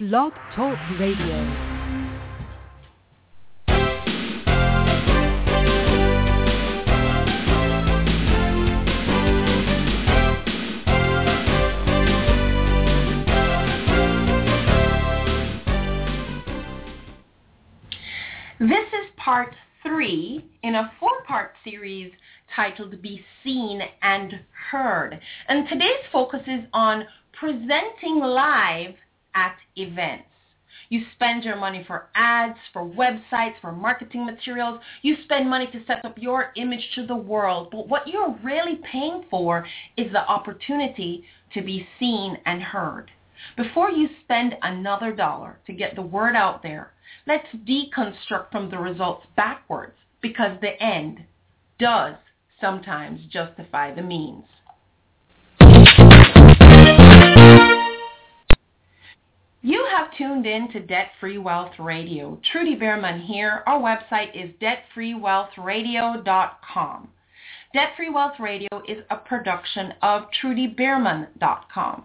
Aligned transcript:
Blog 0.00 0.32
Talk 0.54 0.78
Radio. 1.00 1.42
This 18.60 18.70
is 18.92 19.10
part 19.16 19.52
three 19.82 20.48
in 20.62 20.76
a 20.76 20.92
four-part 21.00 21.54
series 21.64 22.12
titled 22.54 23.02
Be 23.02 23.24
Seen 23.42 23.80
and 24.02 24.38
Heard. 24.70 25.18
And 25.48 25.68
today's 25.68 25.88
focus 26.12 26.42
is 26.46 26.60
on 26.72 27.02
presenting 27.32 28.20
live 28.20 28.94
at 29.38 29.56
events. 29.76 30.24
You 30.90 31.02
spend 31.14 31.44
your 31.44 31.56
money 31.56 31.84
for 31.86 32.08
ads, 32.14 32.58
for 32.72 32.82
websites, 32.82 33.60
for 33.60 33.72
marketing 33.72 34.24
materials. 34.24 34.80
You 35.02 35.16
spend 35.24 35.48
money 35.48 35.66
to 35.68 35.84
set 35.86 36.04
up 36.04 36.16
your 36.18 36.52
image 36.56 36.90
to 36.94 37.06
the 37.06 37.16
world. 37.16 37.68
But 37.70 37.88
what 37.88 38.08
you're 38.08 38.36
really 38.42 38.80
paying 38.90 39.24
for 39.30 39.66
is 39.96 40.10
the 40.12 40.26
opportunity 40.26 41.24
to 41.54 41.62
be 41.62 41.86
seen 41.98 42.38
and 42.46 42.62
heard. 42.62 43.10
Before 43.56 43.90
you 43.90 44.08
spend 44.24 44.56
another 44.62 45.12
dollar 45.12 45.58
to 45.66 45.72
get 45.72 45.94
the 45.94 46.02
word 46.02 46.34
out 46.34 46.62
there, 46.62 46.92
let's 47.26 47.46
deconstruct 47.66 48.50
from 48.50 48.70
the 48.70 48.78
results 48.78 49.26
backwards 49.36 49.94
because 50.20 50.58
the 50.60 50.82
end 50.82 51.22
does 51.78 52.14
sometimes 52.60 53.20
justify 53.30 53.94
the 53.94 54.02
means. 54.02 54.44
You 59.60 59.84
have 59.90 60.16
tuned 60.16 60.46
in 60.46 60.70
to 60.70 60.78
Debt 60.78 61.10
Free 61.18 61.36
Wealth 61.36 61.80
Radio. 61.80 62.40
Trudy 62.52 62.76
Beerman 62.76 63.26
here. 63.26 63.64
Our 63.66 63.80
website 63.80 64.30
is 64.32 64.54
debtfreewealthradio.com. 64.62 67.08
Debt 67.74 67.88
Free 67.96 68.08
Wealth 68.08 68.38
Radio 68.38 68.68
is 68.86 69.02
a 69.10 69.16
production 69.16 69.94
of 70.00 70.28
trudybeerman.com. 70.40 72.04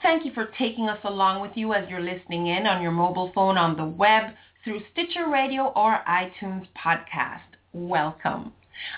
Thank 0.00 0.24
you 0.24 0.32
for 0.32 0.52
taking 0.56 0.88
us 0.88 1.00
along 1.02 1.42
with 1.42 1.56
you 1.56 1.74
as 1.74 1.90
you're 1.90 1.98
listening 1.98 2.46
in 2.46 2.68
on 2.68 2.80
your 2.80 2.92
mobile 2.92 3.32
phone, 3.34 3.58
on 3.58 3.76
the 3.76 3.84
web, 3.84 4.34
through 4.62 4.82
Stitcher 4.92 5.28
Radio 5.28 5.72
or 5.74 6.04
iTunes 6.08 6.68
podcast. 6.76 7.40
Welcome. 7.72 8.52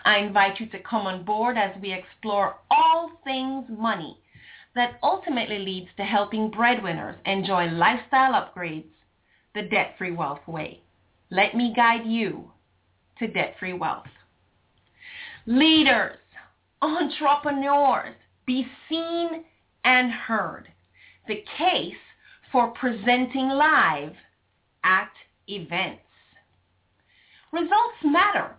I 0.04 0.18
invite 0.18 0.60
you 0.60 0.66
to 0.66 0.78
come 0.80 1.06
on 1.06 1.24
board 1.24 1.56
as 1.56 1.74
we 1.80 1.94
explore 1.94 2.56
all 2.70 3.12
things 3.24 3.64
money 3.70 4.18
that 4.74 4.98
ultimately 5.02 5.58
leads 5.58 5.88
to 5.96 6.04
helping 6.04 6.50
breadwinners 6.50 7.16
enjoy 7.26 7.66
lifestyle 7.66 8.32
upgrades 8.32 8.84
the 9.54 9.62
debt-free 9.62 10.10
wealth 10.12 10.46
way. 10.46 10.80
Let 11.30 11.54
me 11.54 11.72
guide 11.74 12.06
you 12.06 12.50
to 13.18 13.28
debt-free 13.28 13.74
wealth. 13.74 14.06
Leaders, 15.46 16.18
entrepreneurs, 16.82 18.14
be 18.46 18.66
seen 18.88 19.44
and 19.84 20.10
heard. 20.10 20.68
The 21.28 21.44
case 21.56 21.94
for 22.50 22.68
presenting 22.68 23.48
live 23.48 24.14
at 24.82 25.10
events. 25.48 26.02
Results 27.52 27.98
matter. 28.02 28.56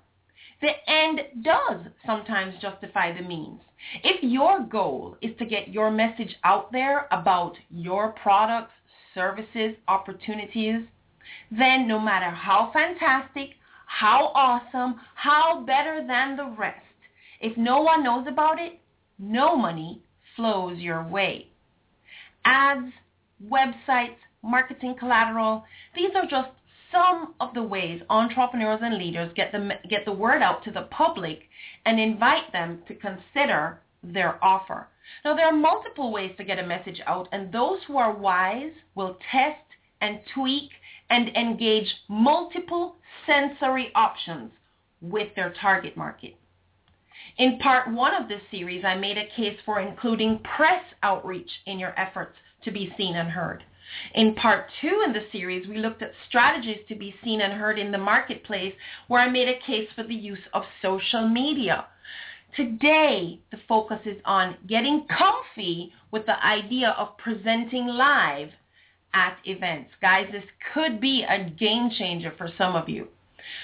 The 0.61 0.71
end 0.89 1.21
does 1.43 1.81
sometimes 2.05 2.55
justify 2.61 3.11
the 3.11 3.27
means. 3.27 3.59
If 4.03 4.23
your 4.23 4.61
goal 4.61 5.17
is 5.21 5.35
to 5.37 5.45
get 5.45 5.69
your 5.69 5.91
message 5.91 6.35
out 6.43 6.71
there 6.71 7.07
about 7.11 7.57
your 7.69 8.13
products, 8.13 8.71
services, 9.13 9.75
opportunities, 9.87 10.81
then 11.51 11.87
no 11.87 11.99
matter 11.99 12.29
how 12.29 12.71
fantastic, 12.73 13.51
how 13.85 14.31
awesome, 14.33 14.99
how 15.15 15.63
better 15.65 16.05
than 16.07 16.35
the 16.35 16.55
rest, 16.57 16.79
if 17.41 17.55
no 17.57 17.81
one 17.81 18.03
knows 18.03 18.25
about 18.27 18.59
it, 18.59 18.79
no 19.19 19.55
money 19.55 20.01
flows 20.35 20.79
your 20.79 21.03
way. 21.03 21.47
Ads, 22.45 22.91
websites, 23.43 24.17
marketing 24.41 24.95
collateral, 24.97 25.65
these 25.95 26.11
are 26.15 26.25
just 26.25 26.49
some 26.95 27.33
of 27.41 27.53
the 27.53 27.63
ways 27.63 28.01
entrepreneurs 28.09 28.79
and 28.81 28.97
leaders 28.97 29.31
get 29.35 29.51
the, 29.51 29.71
get 29.89 30.05
the 30.05 30.11
word 30.11 30.41
out 30.41 30.63
to 30.63 30.71
the 30.71 30.83
public 30.83 31.41
and 31.85 31.99
invite 31.99 32.51
them 32.53 32.81
to 32.87 32.95
consider 32.95 33.81
their 34.01 34.43
offer. 34.43 34.87
Now, 35.23 35.35
there 35.35 35.47
are 35.47 35.55
multiple 35.55 36.11
ways 36.11 36.31
to 36.37 36.43
get 36.43 36.57
a 36.57 36.65
message 36.65 37.01
out, 37.05 37.27
and 37.31 37.51
those 37.51 37.79
who 37.85 37.97
are 37.97 38.13
wise 38.13 38.71
will 38.95 39.17
test 39.31 39.59
and 40.01 40.19
tweak 40.33 40.69
and 41.09 41.29
engage 41.29 41.93
multiple 42.07 42.95
sensory 43.25 43.91
options 43.93 44.51
with 45.01 45.35
their 45.35 45.53
target 45.61 45.95
market. 45.97 46.35
In 47.37 47.59
part 47.59 47.91
one 47.91 48.15
of 48.15 48.29
this 48.29 48.41
series, 48.49 48.85
I 48.85 48.95
made 48.95 49.17
a 49.17 49.27
case 49.35 49.57
for 49.65 49.79
including 49.79 50.39
press 50.55 50.83
outreach 51.03 51.49
in 51.65 51.77
your 51.77 51.93
efforts 51.99 52.35
to 52.63 52.71
be 52.71 52.93
seen 52.97 53.15
and 53.15 53.29
heard. 53.29 53.63
In 54.13 54.35
part 54.35 54.69
two 54.81 55.03
in 55.05 55.13
the 55.13 55.25
series, 55.31 55.67
we 55.67 55.77
looked 55.77 56.01
at 56.01 56.13
strategies 56.27 56.79
to 56.87 56.95
be 56.95 57.15
seen 57.23 57.41
and 57.41 57.53
heard 57.53 57.79
in 57.79 57.91
the 57.91 57.97
marketplace 57.97 58.73
where 59.07 59.21
I 59.21 59.29
made 59.29 59.47
a 59.47 59.59
case 59.65 59.89
for 59.95 60.03
the 60.03 60.15
use 60.15 60.39
of 60.53 60.63
social 60.81 61.27
media. 61.27 61.85
Today, 62.55 63.39
the 63.51 63.57
focus 63.67 63.99
is 64.05 64.21
on 64.23 64.55
getting 64.67 65.05
comfy 65.07 65.93
with 66.11 66.25
the 66.25 66.43
idea 66.45 66.89
of 66.97 67.17
presenting 67.17 67.87
live 67.87 68.49
at 69.13 69.37
events. 69.45 69.91
Guys, 70.01 70.27
this 70.31 70.43
could 70.73 71.01
be 71.01 71.23
a 71.23 71.49
game 71.49 71.89
changer 71.97 72.33
for 72.37 72.49
some 72.57 72.75
of 72.75 72.87
you. 72.87 73.07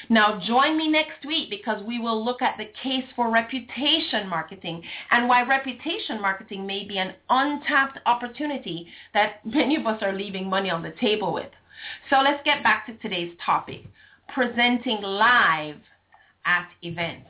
Now 0.10 0.40
join 0.46 0.78
me 0.78 0.88
next 0.88 1.26
week 1.26 1.50
because 1.50 1.84
we 1.84 2.00
will 2.00 2.24
look 2.24 2.42
at 2.42 2.58
the 2.58 2.70
case 2.82 3.06
for 3.16 3.32
reputation 3.32 4.28
marketing 4.28 4.84
and 5.12 5.28
why 5.28 5.44
reputation 5.44 6.22
marketing 6.22 6.66
may 6.66 6.86
be 6.86 6.98
an 6.98 7.14
untapped 7.30 8.00
opportunity 8.06 8.88
that 9.14 9.46
many 9.46 9.76
of 9.76 9.86
us 9.86 10.02
are 10.02 10.14
leaving 10.14 10.50
money 10.50 10.70
on 10.70 10.84
the 10.84 10.94
table 11.00 11.34
with. 11.34 11.52
So 12.10 12.18
let's 12.18 12.44
get 12.44 12.64
back 12.64 12.86
to 12.88 12.94
today's 12.98 13.34
topic, 13.46 13.86
presenting 14.34 15.02
live 15.02 15.78
at 16.46 16.68
events. 16.82 17.28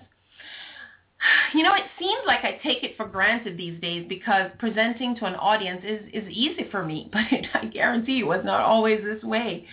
You 1.53 1.63
know, 1.63 1.75
it 1.75 1.84
seems 2.00 2.22
like 2.25 2.44
I 2.44 2.59
take 2.63 2.84
it 2.84 2.97
for 2.97 3.06
granted 3.06 3.57
these 3.57 3.79
days 3.79 4.06
because 4.09 4.50
presenting 4.57 5.16
to 5.17 5.25
an 5.25 5.35
audience 5.35 5.81
is, 5.84 6.01
is 6.13 6.29
easy 6.29 6.67
for 6.72 6.84
me, 6.84 7.09
but 7.13 7.22
I 7.53 7.66
guarantee 7.66 8.19
it 8.19 8.28
was 8.28 8.41
not 8.44 8.61
always 8.61 9.01
this 9.03 9.23
way. 9.23 9.67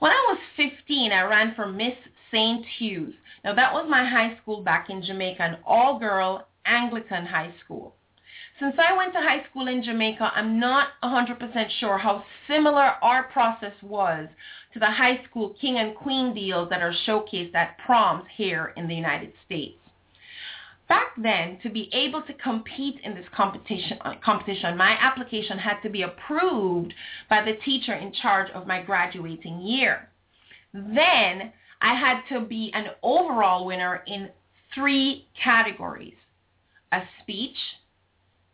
When 0.00 0.10
I 0.12 0.26
was 0.30 0.38
15, 0.56 1.12
I 1.12 1.22
ran 1.22 1.54
for 1.54 1.66
Miss 1.66 1.94
St. 2.30 2.64
Hugh's. 2.78 3.14
Now 3.44 3.54
that 3.54 3.72
was 3.72 3.86
my 3.88 4.04
high 4.04 4.36
school 4.42 4.62
back 4.62 4.90
in 4.90 5.02
Jamaica, 5.02 5.42
an 5.42 5.58
all-girl 5.64 6.46
Anglican 6.66 7.26
high 7.26 7.52
school. 7.64 7.94
Since 8.60 8.76
I 8.78 8.94
went 8.94 9.14
to 9.14 9.20
high 9.20 9.44
school 9.48 9.68
in 9.68 9.82
Jamaica, 9.82 10.32
I'm 10.34 10.60
not 10.60 10.88
100% 11.02 11.70
sure 11.78 11.96
how 11.96 12.22
similar 12.46 12.94
our 13.02 13.22
process 13.24 13.72
was 13.82 14.28
to 14.74 14.78
the 14.78 14.90
high 14.90 15.24
school 15.24 15.56
king 15.58 15.78
and 15.78 15.96
queen 15.96 16.34
deals 16.34 16.68
that 16.68 16.82
are 16.82 16.94
showcased 17.06 17.54
at 17.54 17.78
proms 17.78 18.24
here 18.36 18.74
in 18.76 18.86
the 18.86 18.94
United 18.94 19.32
States. 19.46 19.78
Back 20.90 21.12
then, 21.16 21.58
to 21.62 21.70
be 21.70 21.88
able 21.94 22.20
to 22.22 22.34
compete 22.34 23.00
in 23.02 23.14
this 23.14 23.24
competition, 23.34 23.96
uh, 24.02 24.14
competition, 24.22 24.76
my 24.76 24.96
application 25.00 25.56
had 25.56 25.80
to 25.82 25.88
be 25.88 26.02
approved 26.02 26.92
by 27.30 27.42
the 27.42 27.54
teacher 27.64 27.94
in 27.94 28.12
charge 28.12 28.50
of 28.50 28.66
my 28.66 28.82
graduating 28.82 29.60
year. 29.62 30.08
Then 30.74 31.52
I 31.80 31.94
had 31.94 32.20
to 32.28 32.44
be 32.44 32.70
an 32.74 32.86
overall 33.02 33.66
winner 33.66 34.02
in 34.06 34.30
three 34.74 35.26
categories, 35.42 36.14
a 36.92 37.00
speech, 37.22 37.56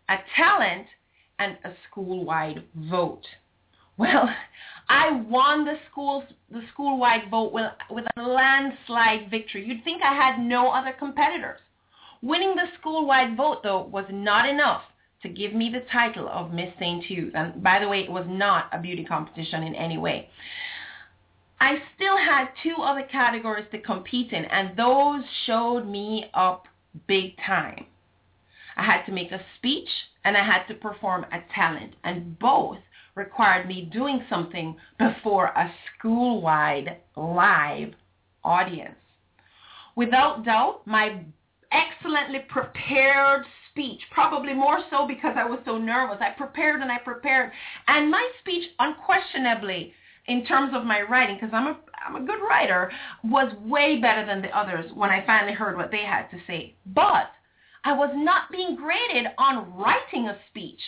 a 0.08 0.16
talent, 0.36 0.86
and 1.38 1.58
a 1.64 1.72
school-wide 1.90 2.62
vote. 2.90 3.26
Well, 3.98 4.28
I 4.88 5.10
won 5.28 5.64
the 5.64 5.78
school 5.90 6.24
the 6.50 6.62
school-wide 6.72 7.28
vote 7.30 7.52
with, 7.52 7.72
with 7.90 8.04
a 8.16 8.22
landslide 8.22 9.30
victory. 9.30 9.66
You'd 9.66 9.82
think 9.82 10.00
I 10.02 10.14
had 10.14 10.38
no 10.38 10.70
other 10.70 10.92
competitors. 10.96 11.58
Winning 12.22 12.54
the 12.54 12.66
school-wide 12.78 13.36
vote, 13.36 13.62
though, 13.64 13.82
was 13.82 14.06
not 14.10 14.48
enough 14.48 14.82
to 15.22 15.28
give 15.28 15.54
me 15.54 15.70
the 15.72 15.84
title 15.92 16.28
of 16.28 16.52
Miss 16.52 16.72
St. 16.78 17.04
Hugh's. 17.04 17.32
And 17.34 17.62
by 17.62 17.80
the 17.80 17.88
way, 17.88 18.00
it 18.00 18.10
was 18.10 18.26
not 18.28 18.68
a 18.72 18.78
beauty 18.78 19.04
competition 19.04 19.64
in 19.64 19.74
any 19.74 19.98
way. 19.98 20.28
I 21.60 21.76
still 21.94 22.16
had 22.16 22.48
two 22.62 22.82
other 22.82 23.02
categories 23.10 23.66
to 23.70 23.80
compete 23.80 24.32
in, 24.32 24.44
and 24.44 24.76
those 24.76 25.22
showed 25.46 25.86
me 25.86 26.30
up 26.34 26.66
big 27.06 27.36
time. 27.46 27.86
I 28.76 28.84
had 28.84 29.04
to 29.06 29.12
make 29.12 29.32
a 29.32 29.40
speech 29.56 29.88
and 30.24 30.36
I 30.36 30.44
had 30.44 30.66
to 30.66 30.74
perform 30.74 31.24
a 31.32 31.38
talent, 31.54 31.94
and 32.04 32.38
both 32.38 32.78
required 33.14 33.66
me 33.66 33.88
doing 33.92 34.22
something 34.28 34.76
before 34.98 35.46
a 35.46 35.72
school-wide 35.98 36.98
live 37.16 37.94
audience. 38.44 38.96
Without 39.94 40.44
doubt, 40.44 40.86
my 40.86 41.20
excellently 41.72 42.40
prepared 42.48 43.46
speech, 43.70 44.00
probably 44.10 44.52
more 44.52 44.80
so 44.90 45.06
because 45.06 45.36
I 45.38 45.44
was 45.44 45.60
so 45.64 45.78
nervous. 45.78 46.18
I 46.20 46.30
prepared 46.30 46.82
and 46.82 46.92
I 46.92 46.98
prepared, 46.98 47.52
and 47.88 48.10
my 48.10 48.30
speech 48.40 48.64
unquestionably 48.78 49.94
in 50.28 50.44
terms 50.44 50.72
of 50.74 50.84
my 50.84 51.02
writing, 51.02 51.36
because 51.36 51.54
I'm 51.54 51.68
a 51.68 51.76
I'm 52.06 52.16
a 52.16 52.26
good 52.26 52.40
writer, 52.48 52.90
was 53.24 53.52
way 53.64 54.00
better 54.00 54.24
than 54.24 54.42
the 54.42 54.56
others 54.56 54.90
when 54.94 55.10
I 55.10 55.26
finally 55.26 55.54
heard 55.54 55.76
what 55.76 55.90
they 55.90 56.04
had 56.04 56.28
to 56.30 56.38
say. 56.46 56.74
But 56.86 57.30
I 57.84 57.92
was 57.92 58.10
not 58.14 58.50
being 58.50 58.76
graded 58.76 59.32
on 59.38 59.76
writing 59.76 60.28
a 60.28 60.36
speech. 60.48 60.80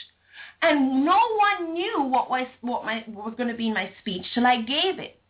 And 0.63 1.05
no 1.05 1.19
one 1.37 1.73
knew 1.73 2.03
what 2.03 2.31
was 2.31 2.47
what 2.61 2.85
my 2.85 3.05
what 3.07 3.27
was 3.27 3.35
going 3.37 3.49
to 3.49 3.57
be 3.57 3.71
my 3.71 3.91
speech 4.01 4.25
till 4.35 4.47
I 4.47 4.63
gave 4.63 4.99
it. 4.99 5.21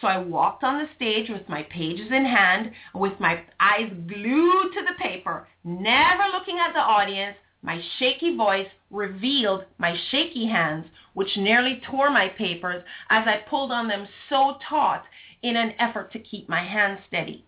So 0.00 0.08
I 0.08 0.18
walked 0.18 0.64
on 0.64 0.78
the 0.78 0.88
stage 0.96 1.30
with 1.30 1.48
my 1.48 1.62
pages 1.64 2.08
in 2.10 2.24
hand, 2.24 2.72
with 2.94 3.18
my 3.20 3.42
eyes 3.60 3.92
glued 4.08 4.72
to 4.74 4.82
the 4.82 4.98
paper, 5.00 5.46
never 5.62 6.24
looking 6.32 6.58
at 6.58 6.72
the 6.72 6.80
audience. 6.80 7.36
My 7.64 7.80
shaky 7.98 8.36
voice 8.36 8.68
revealed 8.90 9.64
my 9.78 9.96
shaky 10.10 10.46
hands, 10.46 10.84
which 11.14 11.38
nearly 11.38 11.80
tore 11.90 12.10
my 12.10 12.28
papers 12.28 12.84
as 13.08 13.26
I 13.26 13.38
pulled 13.48 13.72
on 13.72 13.88
them 13.88 14.06
so 14.28 14.58
taut 14.68 15.04
in 15.42 15.56
an 15.56 15.72
effort 15.78 16.12
to 16.12 16.18
keep 16.18 16.46
my 16.46 16.62
hands 16.62 17.00
steady. 17.08 17.46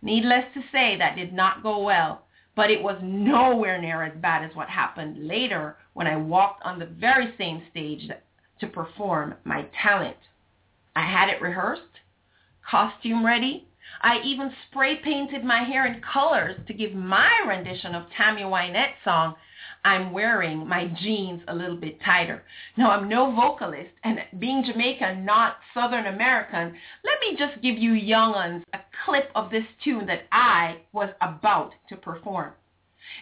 Needless 0.00 0.44
to 0.54 0.62
say, 0.70 0.96
that 0.96 1.16
did 1.16 1.32
not 1.32 1.64
go 1.64 1.80
well, 1.80 2.22
but 2.54 2.70
it 2.70 2.80
was 2.80 3.00
nowhere 3.02 3.80
near 3.80 4.04
as 4.04 4.16
bad 4.18 4.48
as 4.48 4.54
what 4.54 4.68
happened 4.68 5.26
later 5.26 5.76
when 5.94 6.06
I 6.06 6.14
walked 6.14 6.62
on 6.62 6.78
the 6.78 6.86
very 6.86 7.34
same 7.36 7.64
stage 7.68 8.08
to 8.60 8.66
perform 8.68 9.34
my 9.42 9.66
talent. 9.82 10.18
I 10.94 11.02
had 11.02 11.30
it 11.30 11.42
rehearsed, 11.42 11.82
costume 12.68 13.26
ready. 13.26 13.66
I 14.02 14.20
even 14.20 14.52
spray 14.68 14.96
painted 15.02 15.42
my 15.42 15.64
hair 15.64 15.84
in 15.86 16.00
colors 16.00 16.60
to 16.68 16.74
give 16.74 16.94
my 16.94 17.30
rendition 17.44 17.96
of 17.96 18.08
Tammy 18.16 18.42
Wynette's 18.42 19.02
song, 19.02 19.34
I'm 19.84 20.12
wearing 20.12 20.66
my 20.66 20.86
jeans 21.00 21.42
a 21.48 21.54
little 21.54 21.76
bit 21.76 22.00
tighter. 22.04 22.42
Now, 22.76 22.90
I'm 22.90 23.08
no 23.08 23.34
vocalist, 23.34 23.90
and 24.04 24.18
being 24.38 24.64
Jamaican, 24.64 25.24
not 25.24 25.56
Southern 25.72 26.06
American, 26.06 26.74
let 27.04 27.20
me 27.20 27.36
just 27.38 27.62
give 27.62 27.78
you 27.78 27.92
young 27.92 28.34
uns 28.34 28.64
a 28.72 28.78
clip 29.04 29.30
of 29.34 29.50
this 29.50 29.64
tune 29.82 30.06
that 30.06 30.22
I 30.32 30.78
was 30.92 31.10
about 31.20 31.72
to 31.88 31.96
perform. 31.96 32.52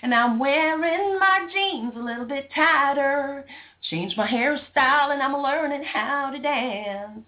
And 0.03 0.15
I'm 0.15 0.39
wearing 0.39 1.19
my 1.19 1.49
jeans 1.53 1.93
a 1.97 2.01
little 2.01 2.25
bit 2.25 2.51
tighter, 2.55 3.47
changed 3.91 4.17
my 4.17 4.27
hairstyle, 4.27 5.13
and 5.13 5.23
I'm 5.23 5.37
learning 5.41 5.85
how 5.85 6.31
to 6.31 6.39
dance. 6.39 7.25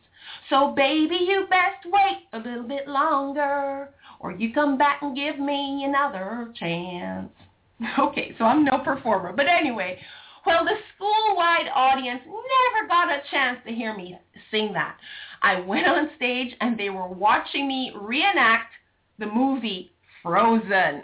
So 0.50 0.72
baby, 0.74 1.16
you 1.20 1.46
best 1.48 1.86
wait 1.86 2.26
a 2.32 2.38
little 2.38 2.66
bit 2.66 2.88
longer, 2.88 3.90
or 4.20 4.32
you 4.32 4.52
come 4.52 4.76
back 4.76 5.02
and 5.02 5.14
give 5.14 5.38
me 5.38 5.84
another 5.84 6.52
chance. 6.56 7.31
Okay, 7.98 8.34
so 8.38 8.44
I'm 8.44 8.64
no 8.64 8.78
performer. 8.78 9.32
But 9.32 9.46
anyway, 9.46 9.98
well, 10.46 10.64
the 10.64 10.76
school-wide 10.94 11.69
audience 11.75 12.22
never 12.25 12.88
got 12.88 13.10
a 13.10 13.22
chance 13.30 13.58
to 13.66 13.72
hear 13.72 13.94
me 13.94 14.19
sing 14.50 14.72
that. 14.72 14.96
I 15.42 15.60
went 15.60 15.86
on 15.86 16.10
stage 16.16 16.54
and 16.60 16.78
they 16.78 16.90
were 16.90 17.08
watching 17.08 17.69
me 17.69 17.92
reenact 17.94 18.72
the 19.19 19.26
movie 19.26 19.92
Frozen. 20.22 21.02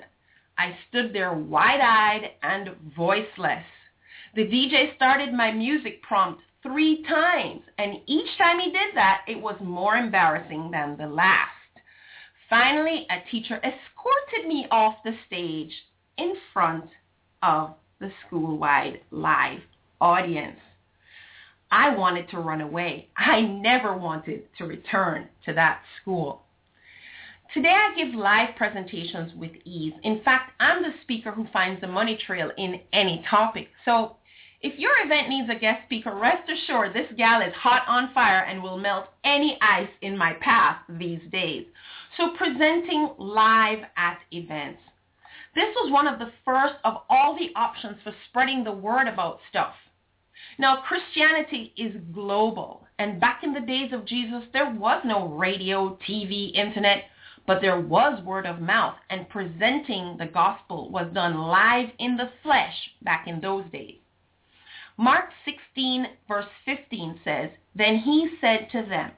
I 0.59 0.77
stood 0.89 1.13
there 1.13 1.33
wide-eyed 1.33 2.31
and 2.43 2.71
voiceless. 2.97 3.65
The 4.35 4.47
DJ 4.47 4.95
started 4.97 5.33
my 5.33 5.53
music 5.53 6.03
prompt 6.03 6.43
three 6.63 7.05
times, 7.05 7.63
and 7.79 7.99
each 8.07 8.37
time 8.39 8.59
he 8.59 8.71
did 8.71 8.95
that, 8.95 9.23
it 9.29 9.41
was 9.41 9.57
more 9.61 9.97
embarrassing 9.97 10.71
than 10.73 10.97
the 10.97 11.07
last. 11.07 11.51
Finally, 12.49 13.07
a 13.11 13.31
teacher 13.31 13.57
escorted 13.57 14.49
me 14.49 14.67
off 14.71 14.97
the 15.05 15.15
stage 15.27 15.73
in 16.19 16.35
front 16.53 16.87
of 17.43 17.75
the 18.01 18.11
school-wide 18.27 19.01
live 19.11 19.61
audience. 20.01 20.59
I 21.71 21.95
wanted 21.97 22.29
to 22.31 22.39
run 22.39 22.61
away. 22.61 23.09
I 23.17 23.41
never 23.41 23.97
wanted 23.97 24.45
to 24.59 24.65
return 24.65 25.29
to 25.45 25.55
that 25.55 25.81
school. 26.01 26.43
Today 27.53 27.73
I 27.73 27.95
give 27.97 28.15
live 28.15 28.57
presentations 28.57 29.33
with 29.37 29.53
ease. 29.65 29.93
In 30.03 30.21
fact, 30.25 30.53
I'm 30.61 30.83
the 30.83 30.95
speaker 31.03 31.31
who 31.31 31.47
finds 31.53 31.81
the 31.81 31.87
money 31.87 32.19
trail 32.27 32.51
in 32.59 32.81
any 32.93 33.25
topic. 33.31 33.69
So 33.85 34.17
if 34.61 34.79
your 34.79 34.93
event 35.05 35.29
needs 35.29 35.49
a 35.51 35.59
guest 35.59 35.83
speaker, 35.85 36.15
rest 36.15 36.49
assured 36.51 36.95
this 36.95 37.13
gal 37.17 37.43
is 37.43 37.53
hot 37.55 37.83
on 37.87 38.15
fire 38.15 38.45
and 38.49 38.63
will 38.63 38.79
melt 38.79 39.07
any 39.23 39.59
ice 39.61 39.91
in 40.01 40.17
my 40.17 40.33
path 40.41 40.79
these 40.89 41.21
days. 41.31 41.67
So 42.17 42.31
presenting 42.37 43.11
live 43.19 43.81
at 43.97 44.19
events. 44.33 44.81
This 45.55 45.75
was 45.77 45.93
one 45.93 46.09
of 46.09 46.19
the 46.19 46.33
first 46.45 46.75
of 46.85 47.03
all 47.09 47.37
the 47.37 47.53
options 47.55 47.97
for 48.03 48.13
spreading 48.29 48.65
the 48.65 48.73
word 48.73 49.07
about 49.07 49.39
stuff. 49.49 49.75
Now, 50.59 50.83
Christianity 50.83 51.73
is 51.77 51.95
global, 52.13 52.87
and 52.99 53.21
back 53.21 53.43
in 53.43 53.53
the 53.53 53.61
days 53.61 53.93
of 53.93 54.05
Jesus, 54.05 54.43
there 54.53 54.71
was 54.71 55.03
no 55.05 55.29
radio, 55.29 55.97
TV, 56.09 56.53
internet, 56.55 57.05
but 57.47 57.61
there 57.61 57.81
was 57.81 58.23
word 58.25 58.47
of 58.47 58.61
mouth, 58.61 58.97
and 59.11 59.29
presenting 59.29 60.17
the 60.19 60.31
gospel 60.33 60.91
was 60.91 61.13
done 61.13 61.37
live 61.37 61.91
in 61.99 62.17
the 62.17 62.31
flesh 62.43 62.91
back 63.03 63.27
in 63.29 63.41
those 63.41 63.65
days. 63.71 63.99
Mark 64.97 65.31
16, 65.45 66.07
verse 66.29 66.47
15 66.65 67.21
says, 67.25 67.51
Then 67.75 67.99
he 67.99 68.37
said 68.41 68.69
to 68.73 68.87
them, 68.89 69.13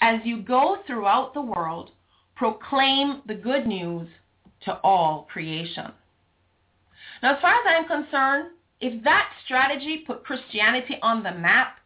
As 0.00 0.20
you 0.24 0.42
go 0.42 0.78
throughout 0.86 1.34
the 1.34 1.42
world, 1.42 1.90
proclaim 2.36 3.22
the 3.26 3.34
good 3.34 3.66
news 3.66 4.08
to 4.64 4.78
all 4.82 5.28
creation. 5.32 5.92
Now, 7.22 7.34
as 7.34 7.40
far 7.40 7.54
as 7.54 7.60
I'm 7.66 7.86
concerned, 7.86 8.50
if 8.80 9.02
that 9.04 9.30
strategy 9.44 10.04
put 10.06 10.24
Christianity 10.24 10.98
on 11.02 11.22
the 11.22 11.32
map, 11.32 11.78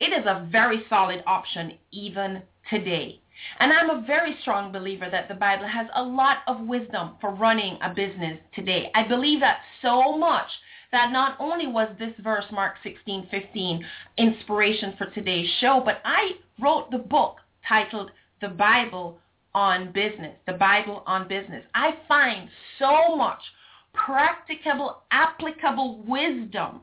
it 0.00 0.12
is 0.12 0.24
a 0.26 0.48
very 0.50 0.84
solid 0.88 1.22
option 1.26 1.72
even 1.92 2.42
today. 2.68 3.20
And 3.58 3.72
I'm 3.72 3.90
a 3.90 4.04
very 4.06 4.36
strong 4.42 4.72
believer 4.72 5.08
that 5.10 5.28
the 5.28 5.34
Bible 5.34 5.66
has 5.66 5.86
a 5.94 6.02
lot 6.02 6.38
of 6.46 6.60
wisdom 6.60 7.12
for 7.20 7.30
running 7.30 7.78
a 7.82 7.94
business 7.94 8.38
today. 8.54 8.90
I 8.94 9.06
believe 9.06 9.40
that 9.40 9.60
so 9.80 10.16
much 10.16 10.48
that 10.92 11.12
not 11.12 11.36
only 11.38 11.66
was 11.66 11.88
this 11.98 12.14
verse, 12.18 12.44
Mark 12.50 12.74
16, 12.82 13.28
15, 13.30 13.86
inspiration 14.18 14.94
for 14.98 15.06
today's 15.06 15.48
show, 15.60 15.80
but 15.84 16.00
I 16.04 16.32
wrote 16.60 16.90
the 16.90 16.98
book 16.98 17.36
titled 17.66 18.10
The 18.40 18.48
Bible 18.48 19.18
on 19.54 19.92
business, 19.92 20.36
the 20.46 20.52
Bible 20.52 21.02
on 21.06 21.28
business. 21.28 21.64
I 21.74 21.94
find 22.06 22.48
so 22.78 23.16
much 23.16 23.40
practicable, 23.92 25.02
applicable 25.10 26.04
wisdom 26.06 26.80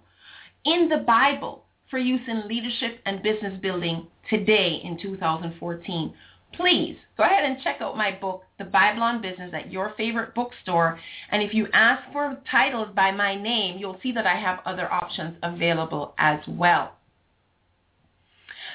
in 0.66 0.90
the 0.90 1.04
Bible 1.06 1.64
for 1.90 2.00
use 2.00 2.22
in 2.28 2.48
leadership 2.48 3.00
and 3.06 3.24
business 3.24 3.60
building 3.62 4.08
today 4.30 4.82
in 4.84 5.00
2014. 5.02 6.14
Please 6.54 6.98
go 7.18 7.24
ahead 7.24 7.44
and 7.44 7.62
check 7.62 7.82
out 7.82 7.98
my 7.98 8.12
book, 8.12 8.44
The 8.58 8.66
Bible 8.66 9.04
on 9.04 9.22
Business, 9.22 9.52
at 9.54 9.72
your 9.72 9.94
favorite 9.98 10.34
bookstore. 10.34 11.00
And 11.32 11.44
if 11.44 11.54
you 11.54 11.68
ask 11.74 12.12
for 12.12 12.38
titles 12.50 12.90
by 12.96 13.12
my 13.12 13.36
name, 13.36 13.78
you'll 13.78 14.00
see 14.02 14.12
that 14.14 14.26
I 14.26 14.36
have 14.36 14.60
other 14.66 14.92
options 14.92 15.38
available 15.44 16.14
as 16.18 16.40
well. 16.48 16.94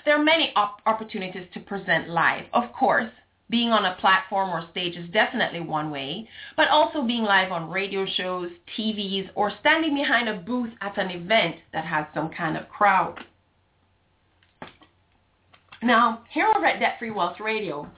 There 0.04 0.16
are 0.16 0.22
many 0.22 0.52
op- 0.56 0.80
opportunities 0.86 1.46
to 1.54 1.60
present 1.60 2.08
live. 2.08 2.44
Of 2.52 2.72
course, 2.72 3.10
being 3.52 3.68
on 3.68 3.84
a 3.84 3.94
platform 4.00 4.50
or 4.50 4.66
stage 4.70 4.96
is 4.96 5.08
definitely 5.10 5.60
one 5.60 5.90
way, 5.90 6.26
but 6.56 6.68
also 6.68 7.06
being 7.06 7.22
live 7.22 7.52
on 7.52 7.70
radio 7.70 8.06
shows, 8.16 8.50
TVs, 8.76 9.28
or 9.34 9.52
standing 9.60 9.94
behind 9.94 10.28
a 10.28 10.38
booth 10.38 10.70
at 10.80 10.96
an 10.96 11.10
event 11.10 11.56
that 11.74 11.84
has 11.84 12.06
some 12.14 12.30
kind 12.30 12.56
of 12.56 12.68
crowd. 12.70 13.20
Now, 15.82 16.22
here 16.30 16.48
over 16.56 16.64
at 16.64 16.80
Debt 16.80 16.94
Free 16.98 17.10
Wealth 17.10 17.40
Radio, 17.40 17.88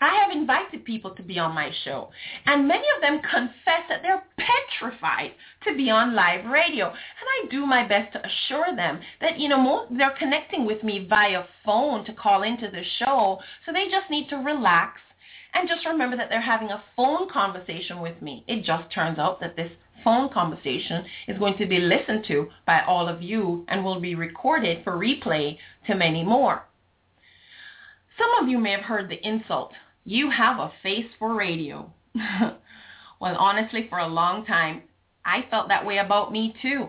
I 0.00 0.14
have 0.22 0.36
invited 0.36 0.84
people 0.84 1.12
to 1.12 1.22
be 1.22 1.38
on 1.38 1.54
my 1.54 1.70
show, 1.84 2.10
and 2.44 2.68
many 2.68 2.86
of 2.94 3.02
them 3.02 3.20
confess 3.20 3.84
that 3.88 4.02
they're 4.02 4.22
petrified 4.38 5.32
to 5.64 5.74
be 5.74 5.90
on 5.90 6.14
live 6.14 6.44
radio. 6.44 6.86
And 6.86 6.96
I 6.96 7.48
do 7.50 7.66
my 7.66 7.86
best 7.86 8.12
to 8.12 8.22
assure 8.24 8.74
them 8.76 9.00
that, 9.20 9.38
you 9.38 9.48
know, 9.48 9.60
most, 9.60 9.96
they're 9.96 10.14
connecting 10.18 10.66
with 10.66 10.82
me 10.82 11.06
via 11.08 11.44
phone 11.64 12.04
to 12.04 12.12
call 12.12 12.42
into 12.42 12.70
the 12.70 12.82
show, 12.98 13.40
so 13.64 13.72
they 13.72 13.84
just 13.84 14.10
need 14.10 14.28
to 14.28 14.36
relax 14.36 15.00
and 15.54 15.68
just 15.68 15.86
remember 15.86 16.16
that 16.16 16.28
they're 16.28 16.40
having 16.40 16.70
a 16.70 16.84
phone 16.94 17.28
conversation 17.30 18.00
with 18.00 18.20
me. 18.20 18.44
It 18.46 18.64
just 18.64 18.92
turns 18.92 19.18
out 19.18 19.40
that 19.40 19.56
this 19.56 19.72
phone 20.04 20.28
conversation 20.28 21.04
is 21.26 21.38
going 21.38 21.56
to 21.58 21.66
be 21.66 21.78
listened 21.78 22.24
to 22.28 22.48
by 22.66 22.82
all 22.82 23.08
of 23.08 23.22
you 23.22 23.64
and 23.68 23.82
will 23.82 24.00
be 24.00 24.14
recorded 24.14 24.84
for 24.84 24.92
replay 24.92 25.56
to 25.86 25.94
many 25.94 26.22
more. 26.22 26.62
Some 28.18 28.30
of 28.42 28.48
you 28.48 28.58
may 28.58 28.72
have 28.72 28.82
heard 28.82 29.08
the 29.08 29.26
insult 29.26 29.72
you 30.06 30.30
have 30.30 30.58
a 30.60 30.72
face 30.82 31.10
for 31.18 31.34
radio. 31.34 31.92
well, 33.20 33.36
honestly, 33.36 33.86
for 33.90 33.98
a 33.98 34.06
long 34.06 34.46
time, 34.46 34.82
I 35.24 35.44
felt 35.50 35.68
that 35.68 35.84
way 35.84 35.98
about 35.98 36.32
me 36.32 36.54
too. 36.62 36.88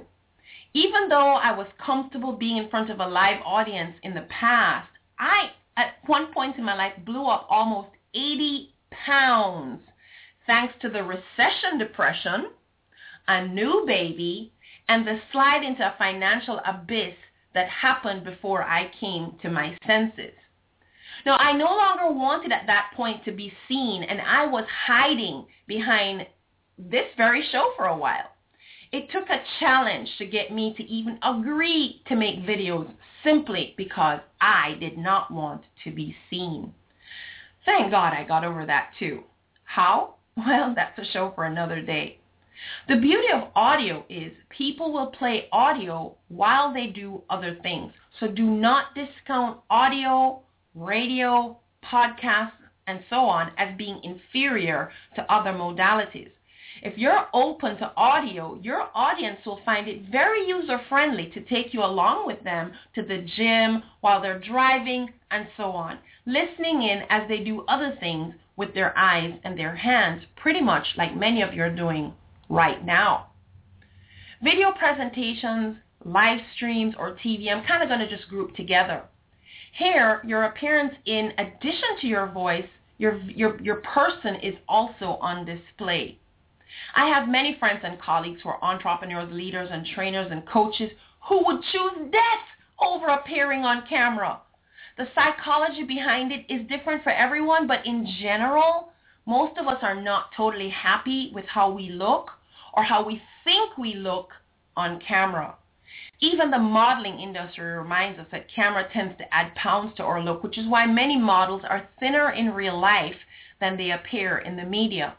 Even 0.74 1.10
though 1.10 1.34
I 1.34 1.58
was 1.58 1.68
comfortable 1.84 2.34
being 2.34 2.58
in 2.58 2.70
front 2.70 2.92
of 2.92 3.00
a 3.00 3.08
live 3.08 3.42
audience 3.44 3.96
in 4.04 4.14
the 4.14 4.28
past, 4.30 4.90
I, 5.18 5.50
at 5.76 5.96
one 6.06 6.32
point 6.32 6.58
in 6.58 6.64
my 6.64 6.76
life, 6.76 6.94
blew 7.06 7.26
up 7.26 7.48
almost 7.50 7.90
80 8.14 8.74
pounds 8.92 9.82
thanks 10.46 10.76
to 10.82 10.90
the 10.90 11.04
recession 11.04 11.80
depression, 11.80 12.52
a 13.28 13.48
new 13.48 13.84
baby, 13.88 14.54
and 14.88 15.06
the 15.06 15.20
slide 15.32 15.64
into 15.64 15.84
a 15.84 15.96
financial 15.98 16.62
abyss 16.66 17.16
that 17.56 17.68
happened 17.68 18.24
before 18.24 18.62
I 18.64 18.92
came 19.00 19.38
to 19.42 19.50
my 19.50 19.76
senses. 19.88 20.34
Now, 21.26 21.38
I 21.38 21.54
no 21.54 21.66
longer 21.66 22.12
wanted 22.12 22.52
at 22.52 22.68
that 22.68 22.92
point 22.96 23.24
to 23.26 23.32
be 23.32 23.52
seen, 23.68 24.04
and 24.04 24.22
I 24.22 24.46
was 24.46 24.66
hiding 24.88 25.46
behind 25.68 26.26
this 26.78 27.08
very 27.18 27.44
show 27.52 27.72
for 27.76 27.86
a 27.86 27.98
while. 27.98 28.32
It 28.92 29.12
took 29.12 29.30
a 29.30 29.44
challenge 29.60 30.10
to 30.18 30.26
get 30.26 30.54
me 30.54 30.74
to 30.78 30.84
even 30.84 31.20
agree 31.22 32.02
to 32.08 32.16
make 32.16 32.46
videos 32.46 32.90
simply 33.24 33.74
because 33.78 34.22
I 34.40 34.76
did 34.80 34.98
not 34.98 35.30
want 35.30 35.64
to 35.84 35.92
be 35.92 36.16
seen. 36.30 36.74
Thank 37.66 37.92
God 37.92 38.14
I 38.14 38.24
got 38.24 38.46
over 38.46 38.66
that 38.66 38.92
too. 39.00 39.24
How? 39.64 40.16
Well, 40.38 40.74
that's 40.76 41.00
a 41.00 41.12
show 41.14 41.32
for 41.34 41.46
another 41.46 41.82
day. 41.82 42.20
The 42.88 42.98
beauty 42.98 43.28
of 43.34 43.50
audio 43.56 44.06
is 44.08 44.32
people 44.50 44.94
will 44.94 45.08
play 45.08 45.48
audio 45.52 46.16
while 46.28 46.72
they 46.72 46.88
do 46.88 47.24
other 47.28 47.58
things. 47.64 47.92
So 48.20 48.28
do 48.28 48.44
not 48.44 48.94
discount 48.94 49.60
audio, 49.72 50.42
radio, 50.78 51.58
podcasts, 51.84 52.52
and 52.88 53.04
so 53.10 53.18
on 53.18 53.52
as 53.58 53.78
being 53.78 54.00
inferior 54.04 54.92
to 55.16 55.32
other 55.32 55.52
modalities. 55.52 56.30
If 56.84 56.98
you're 56.98 57.28
open 57.34 57.78
to 57.78 57.92
audio, 57.98 58.60
your 58.62 58.90
audience 58.94 59.40
will 59.46 59.60
find 59.66 59.88
it 59.88 60.10
very 60.12 60.48
user-friendly 60.48 61.32
to 61.32 61.42
take 61.42 61.74
you 61.74 61.84
along 61.84 62.28
with 62.28 62.44
them 62.44 62.72
to 62.96 63.02
the 63.02 63.26
gym 63.36 63.82
while 64.02 64.22
they're 64.22 64.40
driving 64.40 65.12
and 65.32 65.48
so 65.58 65.72
on, 65.72 65.98
listening 66.26 66.84
in 66.84 67.02
as 67.10 67.28
they 67.28 67.44
do 67.44 67.66
other 67.68 67.98
things 68.00 68.36
with 68.58 68.74
their 68.74 68.98
eyes 68.98 69.34
and 69.44 69.58
their 69.58 69.76
hands, 69.76 70.24
pretty 70.36 70.62
much 70.62 70.86
like 70.98 71.16
many 71.16 71.42
of 71.42 71.54
you 71.54 71.64
are 71.64 71.76
doing 71.76 72.14
right 72.48 72.86
now. 72.86 73.28
Video 74.44 74.72
presentations, 74.72 75.78
live 76.06 76.40
streams, 76.56 76.94
or 76.98 77.18
TV, 77.18 77.52
I'm 77.52 77.66
kind 77.66 77.82
of 77.82 77.90
going 77.90 78.02
to 78.02 78.10
just 78.10 78.30
group 78.30 78.56
together. 78.56 79.04
Here, 79.74 80.22
your 80.26 80.44
appearance 80.44 80.94
in 81.06 81.34
addition 81.38 82.00
to 82.02 82.08
your 82.08 82.28
voice, 82.28 82.68
your, 82.98 83.18
your, 83.22 83.62
your 83.62 83.78
person 83.78 84.36
is 84.36 84.56
also 84.68 85.18
on 85.22 85.46
display. 85.46 86.18
I 86.96 87.08
have 87.08 87.28
many 87.28 87.58
friends 87.60 87.82
and 87.84 88.00
colleagues 88.00 88.42
who 88.42 88.50
are 88.50 88.64
entrepreneurs, 88.64 89.32
leaders, 89.32 89.70
and 89.72 89.86
trainers 89.86 90.32
and 90.32 90.48
coaches 90.48 90.92
who 91.28 91.44
would 91.46 91.62
choose 91.72 92.12
death 92.12 92.46
over 92.80 93.08
appearing 93.08 93.64
on 93.64 93.88
camera. 93.88 94.40
The 94.98 95.08
psychology 95.14 95.84
behind 95.84 96.32
it 96.32 96.46
is 96.50 96.68
different 96.68 97.04
for 97.04 97.12
everyone, 97.12 97.68
but 97.68 97.86
in 97.86 98.08
general, 98.20 98.90
most 99.26 99.58
of 99.58 99.68
us 99.68 99.80
are 99.82 100.00
not 100.02 100.32
totally 100.36 100.70
happy 100.70 101.32
with 101.34 101.46
how 101.46 101.70
we 101.70 101.90
look 101.90 102.32
or 102.74 102.84
how 102.84 103.06
we 103.06 103.22
think 103.44 103.78
we 103.78 103.94
look 103.94 104.32
on 104.76 105.00
camera. 105.00 105.56
Even 106.20 106.50
the 106.50 106.58
modeling 106.58 107.20
industry 107.20 107.66
reminds 107.66 108.20
us 108.20 108.26
that 108.32 108.50
camera 108.50 108.90
tends 108.92 109.16
to 109.18 109.34
add 109.34 109.54
pounds 109.56 109.96
to 109.96 110.04
our 110.04 110.22
look, 110.22 110.42
which 110.42 110.58
is 110.58 110.68
why 110.68 110.86
many 110.86 111.16
models 111.16 111.62
are 111.64 111.88
thinner 112.00 112.32
in 112.32 112.54
real 112.54 112.80
life 112.80 113.18
than 113.60 113.78
they 113.78 113.92
appear 113.92 114.40
in 114.40 114.56
the 114.56 114.64
media. 114.64 115.16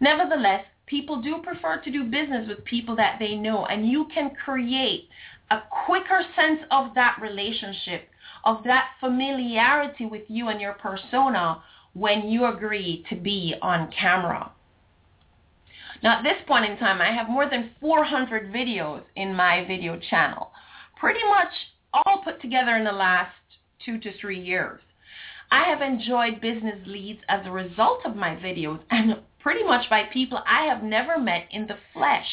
Nevertheless, 0.00 0.64
people 0.86 1.22
do 1.22 1.38
prefer 1.38 1.80
to 1.80 1.90
do 1.90 2.02
business 2.02 2.48
with 2.48 2.64
people 2.64 2.96
that 2.96 3.18
they 3.20 3.36
know, 3.36 3.66
and 3.66 3.88
you 3.88 4.06
can 4.12 4.30
create 4.30 5.08
a 5.50 5.62
quicker 5.86 6.22
sense 6.34 6.60
of 6.70 6.94
that 6.94 7.16
relationship, 7.20 8.08
of 8.44 8.64
that 8.64 8.90
familiarity 8.98 10.06
with 10.06 10.22
you 10.28 10.48
and 10.48 10.60
your 10.60 10.74
persona 10.74 11.62
when 11.92 12.28
you 12.28 12.46
agree 12.46 13.04
to 13.08 13.14
be 13.14 13.54
on 13.62 13.90
camera. 13.92 14.50
Now 16.02 16.18
at 16.18 16.22
this 16.22 16.42
point 16.46 16.64
in 16.64 16.78
time, 16.78 17.00
I 17.00 17.12
have 17.12 17.28
more 17.28 17.48
than 17.48 17.70
400 17.80 18.52
videos 18.52 19.02
in 19.16 19.34
my 19.34 19.64
video 19.66 19.98
channel, 19.98 20.50
pretty 20.98 21.20
much 21.28 21.52
all 21.92 22.22
put 22.24 22.40
together 22.40 22.76
in 22.76 22.84
the 22.84 22.92
last 22.92 23.34
two 23.84 23.98
to 23.98 24.12
three 24.18 24.40
years. 24.40 24.80
I 25.50 25.64
have 25.64 25.82
enjoyed 25.82 26.40
business 26.40 26.78
leads 26.86 27.20
as 27.28 27.44
a 27.44 27.50
result 27.50 28.06
of 28.06 28.16
my 28.16 28.36
videos 28.36 28.80
and 28.90 29.16
pretty 29.40 29.64
much 29.64 29.90
by 29.90 30.04
people 30.04 30.42
I 30.46 30.66
have 30.66 30.82
never 30.82 31.18
met 31.18 31.48
in 31.50 31.66
the 31.66 31.78
flesh. 31.92 32.28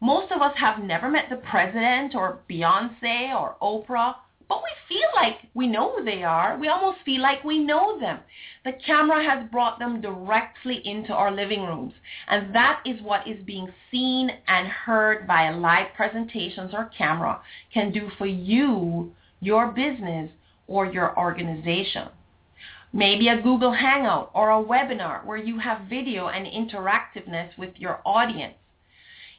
Most 0.00 0.30
of 0.30 0.42
us 0.42 0.56
have 0.58 0.82
never 0.82 1.08
met 1.08 1.28
the 1.30 1.36
president 1.36 2.14
or 2.14 2.40
Beyonce 2.48 3.34
or 3.34 3.56
Oprah, 3.60 4.14
but 4.48 4.62
we 4.62 4.70
feel 4.88 5.08
like 5.14 5.36
we 5.54 5.66
know 5.66 5.94
who 5.94 6.04
they 6.04 6.22
are. 6.22 6.58
We 6.58 6.68
almost 6.68 7.04
feel 7.04 7.20
like 7.20 7.44
we 7.44 7.58
know 7.58 8.00
them. 8.00 8.20
The 8.64 8.72
camera 8.72 9.22
has 9.22 9.48
brought 9.50 9.78
them 9.78 10.00
directly 10.00 10.80
into 10.84 11.12
our 11.12 11.30
living 11.30 11.62
rooms, 11.62 11.92
and 12.28 12.54
that 12.54 12.80
is 12.86 13.00
what 13.02 13.28
is 13.28 13.42
being 13.44 13.72
seen 13.90 14.30
and 14.46 14.68
heard 14.68 15.26
via 15.26 15.56
live 15.56 15.88
presentations 15.94 16.72
or 16.72 16.90
camera 16.96 17.40
can 17.72 17.92
do 17.92 18.10
for 18.16 18.26
you, 18.26 19.12
your 19.40 19.68
business, 19.68 20.30
or 20.66 20.86
your 20.86 21.18
organization. 21.18 22.08
Maybe 22.92 23.28
a 23.28 23.40
Google 23.42 23.72
Hangout 23.72 24.30
or 24.34 24.50
a 24.50 24.64
webinar 24.64 25.24
where 25.26 25.36
you 25.36 25.58
have 25.58 25.88
video 25.90 26.28
and 26.28 26.46
interactiveness 26.46 27.56
with 27.58 27.74
your 27.76 28.00
audience. 28.06 28.54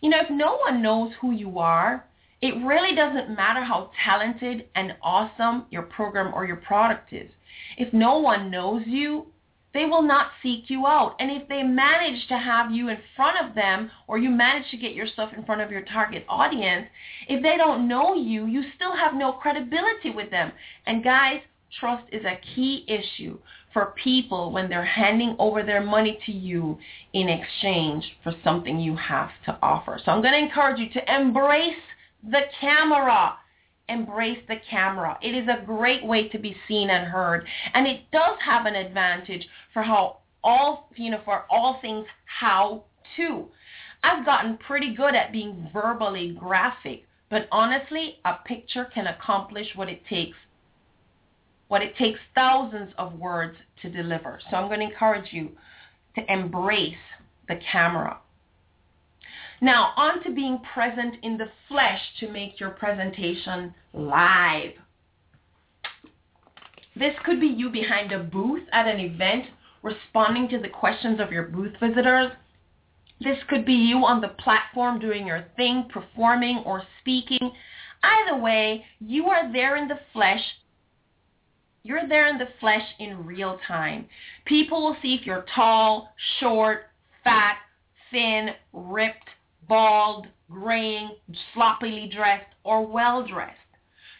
You 0.02 0.12
know, 0.12 0.22
if 0.22 0.30
no 0.30 0.58
one 0.58 0.82
knows 0.82 1.14
who 1.20 1.32
you 1.32 1.58
are, 1.58 2.06
it 2.42 2.56
really 2.66 2.96
doesn't 2.96 3.36
matter 3.36 3.64
how 3.64 3.92
talented 4.04 4.68
and 4.76 4.96
awesome 5.02 5.66
your 5.70 5.84
program 5.84 6.34
or 6.34 6.46
your 6.46 6.58
product 6.58 7.12
is. 7.14 7.30
If 7.78 7.94
no 7.94 8.20
one 8.20 8.50
knows 8.50 8.84
you, 8.86 9.28
they 9.74 9.86
will 9.86 10.02
not 10.02 10.32
seek 10.42 10.70
you 10.70 10.88
out. 10.88 11.16
And 11.20 11.30
if 11.30 11.48
they 11.48 11.62
manage 11.64 12.28
to 12.28 12.38
have 12.38 12.72
you 12.72 12.90
in 12.90 12.98
front 13.16 13.38
of 13.46 13.54
them 13.56 13.92
or 14.08 14.18
you 14.18 14.30
manage 14.30 14.70
to 14.72 14.78
get 14.78 14.96
yourself 14.96 15.32
in 15.38 15.46
front 15.46 15.62
of 15.62 15.70
your 15.70 15.84
target 15.84 16.26
audience, 16.28 16.88
if 17.28 17.44
they 17.44 17.56
don't 17.58 17.88
know 17.88 18.16
you, 18.16 18.48
you 18.48 18.64
still 18.76 18.96
have 18.96 19.14
no 19.14 19.34
credibility 19.34 20.10
with 20.10 20.32
them. 20.32 20.52
And 20.88 21.04
guys, 21.04 21.42
Trust 21.80 22.06
is 22.12 22.26
a 22.26 22.40
key 22.56 22.84
issue 22.88 23.38
for 23.74 23.94
people 24.04 24.52
when 24.52 24.70
they're 24.70 24.84
handing 24.84 25.36
over 25.38 25.62
their 25.62 25.84
money 25.84 26.20
to 26.26 26.32
you 26.32 26.80
in 27.14 27.30
exchange 27.30 28.18
for 28.24 28.34
something 28.44 28.80
you 28.80 28.96
have 28.96 29.30
to 29.46 29.58
offer. 29.62 30.00
So 30.04 30.12
I'm 30.12 30.24
going 30.24 30.34
to 30.34 30.40
encourage 30.40 30.80
you 30.80 30.90
to 30.90 31.16
embrace 31.16 31.76
the 32.24 32.42
camera. 32.60 33.36
Embrace 33.88 34.40
the 34.48 34.58
camera. 34.70 35.18
It 35.22 35.34
is 35.34 35.48
a 35.48 35.66
great 35.66 36.06
way 36.06 36.28
to 36.30 36.38
be 36.38 36.56
seen 36.68 36.92
and 36.92 37.08
heard. 37.08 37.48
And 37.74 37.88
it 37.88 38.02
does 38.12 38.38
have 38.46 38.68
an 38.68 38.76
advantage 38.76 39.48
for 39.74 39.82
how 39.82 40.18
all, 40.44 40.90
you 40.96 41.10
know, 41.10 41.22
for 41.26 41.46
all 41.50 41.80
things 41.82 42.06
how 42.26 42.84
to. 43.16 43.48
I've 44.04 44.26
gotten 44.26 44.58
pretty 44.58 44.94
good 44.94 45.16
at 45.16 45.32
being 45.32 45.70
verbally 45.74 46.38
graphic, 46.40 47.04
but 47.30 47.48
honestly, 47.52 48.20
a 48.26 48.36
picture 48.46 48.86
can 48.94 49.08
accomplish 49.08 49.68
what 49.76 49.90
it 49.90 50.06
takes 50.08 50.38
what 51.70 51.84
it 51.84 51.96
takes 51.98 52.20
thousands 52.36 52.92
of 52.98 53.14
words 53.20 53.56
to 53.82 53.90
deliver. 53.90 54.40
So 54.50 54.58
I'm 54.58 54.68
going 54.68 54.80
to 54.80 54.88
encourage 54.88 55.32
you 55.32 55.52
to 56.16 56.34
embrace 56.34 56.96
the 57.48 57.60
camera. 57.72 58.18
Now, 59.62 59.92
on 59.98 60.24
to 60.24 60.32
being 60.32 60.60
present 60.74 61.16
in 61.22 61.38
the 61.38 61.50
flesh 61.68 62.00
to 62.20 62.32
make 62.32 62.60
your 62.60 62.70
presentation 62.70 63.74
live. 63.94 64.72
This 66.96 67.14
could 67.24 67.40
be 67.40 67.48
you 67.48 67.70
behind 67.70 68.12
a 68.12 68.20
booth 68.20 68.64
at 68.72 68.88
an 68.88 69.00
event 69.00 69.46
responding 69.84 70.50
to 70.50 70.60
the 70.60 70.70
questions 70.70 71.20
of 71.20 71.32
your 71.32 71.44
booth 71.44 71.74
visitors. 71.80 72.32
This 73.22 73.38
could 73.50 73.66
be 73.66 73.74
you 73.74 73.98
on 74.06 74.22
the 74.22 74.30
platform 74.30 75.00
doing 75.00 75.28
your 75.28 75.46
thing, 75.56 75.90
performing 75.92 76.64
or 76.66 76.84
speaking. 77.02 77.52
Either 78.02 78.38
way, 78.42 78.86
you 79.00 79.28
are 79.28 79.52
there 79.52 79.76
in 79.76 79.88
the 79.88 80.00
flesh 80.14 80.42
you're 81.84 82.08
there 82.08 82.28
in 82.28 82.38
the 82.38 82.48
flesh 82.60 82.84
in 83.00 83.26
real 83.26 83.58
time. 83.68 84.06
People 84.46 84.84
will 84.84 84.98
see 85.02 85.16
if 85.16 85.26
you're 85.26 85.46
tall, 85.56 86.14
short, 86.40 86.88
fat, 87.24 87.58
thin, 88.12 88.50
ripped, 88.74 89.30
bald, 89.70 90.28
graying, 90.50 91.12
sloppily 91.54 92.12
dressed, 92.14 92.54
or 92.66 92.86
well-dressed. 92.86 93.56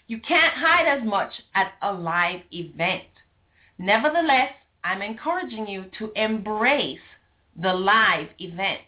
You 0.08 0.20
can't 0.20 0.54
hide 0.54 0.88
as 0.88 1.04
much 1.04 1.32
at 1.56 1.74
a 1.82 1.92
live 1.92 2.42
event. 2.52 3.04
Nevertheless, 3.78 4.54
I'm 4.84 5.02
encouraging 5.02 5.68
you 5.68 5.86
to 6.00 6.12
embrace 6.16 7.00
the 7.62 7.74
live 7.74 8.30
event. 8.40 8.82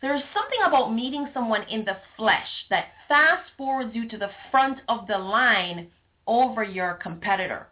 There 0.00 0.14
is 0.14 0.22
something 0.32 0.58
about 0.64 0.94
meeting 0.94 1.28
someone 1.34 1.64
in 1.68 1.84
the 1.84 1.98
flesh 2.16 2.48
that 2.70 2.92
fast 3.08 3.50
forwards 3.56 3.94
you 3.94 4.08
to 4.08 4.16
the 4.16 4.30
front 4.50 4.78
of 4.88 5.06
the 5.06 5.18
line 5.18 5.88
over 6.26 6.62
your 6.62 6.94
competitor. 6.94 7.66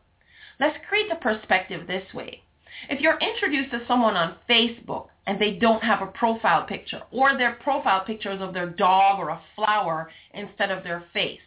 Let's 0.59 0.76
create 0.88 1.09
the 1.09 1.16
perspective 1.16 1.87
this 1.87 2.12
way. 2.12 2.42
If 2.88 3.00
you're 3.00 3.18
introduced 3.18 3.71
to 3.73 3.87
someone 3.87 4.16
on 4.16 4.37
Facebook 4.49 5.09
and 5.26 5.40
they 5.40 5.52
don't 5.52 5.83
have 5.83 6.02
a 6.02 6.06
profile 6.06 6.64
picture 6.64 7.02
or 7.11 7.37
their 7.37 7.54
profile 7.62 8.04
picture 8.04 8.33
is 8.33 8.40
of 8.40 8.54
their 8.54 8.71
dog 8.71 9.18
or 9.18 9.30
a 9.30 9.42
flower 9.54 10.11
instead 10.35 10.71
of 10.71 10.85
their 10.85 11.04
face, 11.12 11.40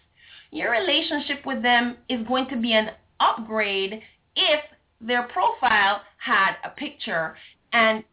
your 0.51 0.71
relationship 0.71 1.45
with 1.45 1.61
them 1.61 1.97
is 2.09 2.25
going 2.27 2.47
to 2.49 2.57
be 2.57 2.73
an 2.73 2.89
upgrade 3.19 4.01
if 4.35 4.61
their 5.01 5.23
profile 5.23 6.01
had 6.17 6.55
a 6.63 6.69
picture 6.69 7.35
and 7.73 8.03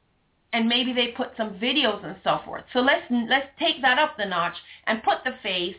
and 0.53 0.69
maybe 0.69 0.93
they 0.93 1.09
put 1.09 1.37
some 1.37 1.59
videos 1.59 2.03
and 2.05 2.17
so 2.25 2.39
forth. 2.45 2.65
So 2.73 2.79
let's 2.79 3.03
let's 3.11 3.49
take 3.59 3.83
that 3.83 3.99
up 3.99 4.17
the 4.17 4.25
notch 4.25 4.55
and 4.87 5.03
put 5.03 5.19
the 5.25 5.35
face 5.43 5.77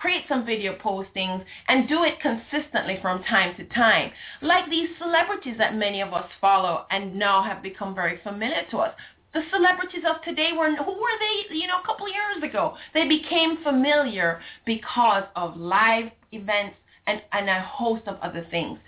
create 0.00 0.24
some 0.28 0.46
video 0.46 0.76
postings, 0.76 1.44
and 1.68 1.88
do 1.88 2.04
it 2.04 2.20
consistently 2.20 2.98
from 3.02 3.22
time 3.24 3.54
to 3.56 3.64
time. 3.66 4.10
Like 4.42 4.68
these 4.70 4.88
celebrities 4.98 5.56
that 5.58 5.74
many 5.74 6.00
of 6.00 6.12
us 6.12 6.28
follow 6.40 6.86
and 6.90 7.16
now 7.16 7.42
have 7.42 7.62
become 7.62 7.94
very 7.94 8.20
familiar 8.22 8.62
to 8.70 8.78
us. 8.78 8.94
The 9.34 9.42
celebrities 9.52 10.04
of 10.08 10.22
today 10.22 10.50
were 10.56 10.74
who 10.74 10.92
were 10.92 11.18
they? 11.20 11.54
You 11.54 11.66
know, 11.66 11.80
a 11.82 11.86
couple 11.86 12.08
years 12.08 12.42
ago, 12.42 12.76
they 12.94 13.06
became 13.06 13.62
familiar 13.62 14.40
because 14.64 15.24
of 15.36 15.56
live 15.56 16.10
events 16.32 16.76
and, 17.06 17.22
and 17.32 17.48
a 17.48 17.60
host 17.60 18.02
of 18.06 18.16
other 18.20 18.46
things. 18.50 18.78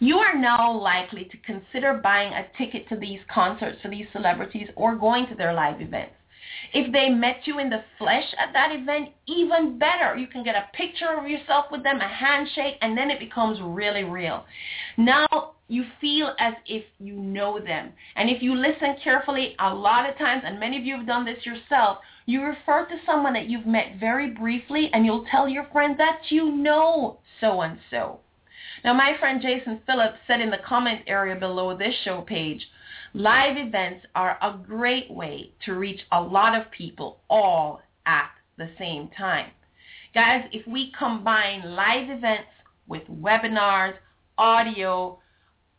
You 0.00 0.18
are 0.18 0.36
now 0.36 0.76
likely 0.76 1.24
to 1.24 1.36
consider 1.38 2.00
buying 2.02 2.32
a 2.32 2.46
ticket 2.58 2.88
to 2.90 2.96
these 2.96 3.20
concerts 3.32 3.78
for 3.82 3.88
these 3.88 4.06
celebrities 4.12 4.68
or 4.76 4.96
going 4.96 5.26
to 5.28 5.34
their 5.34 5.54
live 5.54 5.80
events. 5.80 6.12
If 6.72 6.92
they 6.92 7.08
met 7.08 7.46
you 7.46 7.58
in 7.58 7.70
the 7.70 7.84
flesh 7.98 8.34
at 8.38 8.52
that 8.52 8.72
event, 8.72 9.10
even 9.26 9.78
better. 9.78 10.16
You 10.16 10.26
can 10.26 10.44
get 10.44 10.54
a 10.54 10.76
picture 10.76 11.18
of 11.18 11.28
yourself 11.28 11.66
with 11.70 11.82
them, 11.82 12.00
a 12.00 12.08
handshake, 12.08 12.76
and 12.82 12.96
then 12.96 13.10
it 13.10 13.20
becomes 13.20 13.58
really 13.62 14.04
real. 14.04 14.44
Now 14.96 15.54
you 15.68 15.84
feel 16.00 16.34
as 16.38 16.54
if 16.66 16.84
you 16.98 17.14
know 17.14 17.60
them. 17.60 17.92
And 18.16 18.30
if 18.30 18.42
you 18.42 18.54
listen 18.54 18.96
carefully, 19.02 19.54
a 19.58 19.74
lot 19.74 20.08
of 20.08 20.16
times, 20.16 20.42
and 20.46 20.58
many 20.58 20.78
of 20.78 20.84
you 20.84 20.96
have 20.96 21.06
done 21.06 21.24
this 21.24 21.44
yourself, 21.44 21.98
you 22.26 22.42
refer 22.42 22.86
to 22.86 22.96
someone 23.04 23.34
that 23.34 23.48
you've 23.48 23.66
met 23.66 23.96
very 24.00 24.30
briefly 24.30 24.90
and 24.92 25.04
you'll 25.04 25.26
tell 25.30 25.48
your 25.48 25.66
friend 25.72 25.98
that 25.98 26.20
you 26.30 26.50
know 26.50 27.18
so-and-so. 27.40 28.20
Now, 28.84 28.94
my 28.94 29.16
friend 29.18 29.42
Jason 29.42 29.80
Phillips 29.86 30.18
said 30.26 30.40
in 30.40 30.50
the 30.50 30.58
comment 30.58 31.02
area 31.06 31.34
below 31.34 31.76
this 31.76 31.94
show 32.04 32.22
page, 32.22 32.66
live 33.14 33.56
events 33.56 34.06
are 34.14 34.38
a 34.42 34.58
great 34.66 35.10
way 35.10 35.52
to 35.64 35.74
reach 35.74 36.00
a 36.12 36.20
lot 36.20 36.58
of 36.58 36.70
people 36.70 37.20
all 37.28 37.80
at 38.06 38.30
the 38.56 38.70
same 38.78 39.08
time. 39.16 39.50
Guys, 40.14 40.44
if 40.52 40.66
we 40.66 40.92
combine 40.98 41.74
live 41.74 42.10
events 42.10 42.48
with 42.86 43.02
webinars, 43.08 43.94
audio, 44.36 45.18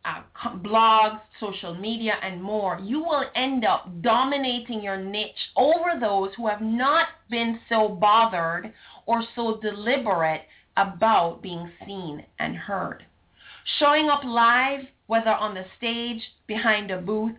uh, 0.05 0.21
blogs, 0.57 1.19
social 1.39 1.73
media, 1.75 2.13
and 2.21 2.41
more, 2.41 2.79
you 2.81 2.99
will 2.99 3.25
end 3.35 3.65
up 3.65 3.89
dominating 4.01 4.81
your 4.81 4.97
niche 4.97 5.31
over 5.55 5.99
those 5.99 6.29
who 6.37 6.47
have 6.47 6.61
not 6.61 7.07
been 7.29 7.59
so 7.67 7.89
bothered 7.89 8.73
or 9.05 9.23
so 9.35 9.59
deliberate 9.61 10.43
about 10.77 11.41
being 11.41 11.69
seen 11.85 12.25
and 12.39 12.55
heard. 12.55 13.03
Showing 13.79 14.09
up 14.09 14.23
live, 14.23 14.81
whether 15.09 15.31
on 15.31 15.55
the 15.55 15.65
stage, 15.75 16.21
behind 16.45 16.91
a 16.91 17.01
booth, 17.01 17.35